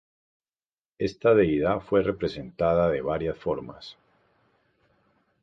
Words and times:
Esta 0.97 1.35
deidad 1.35 1.79
fue 1.79 2.01
representada 2.01 2.89
de 2.89 3.01
varias 3.01 3.37
formas. 3.37 3.97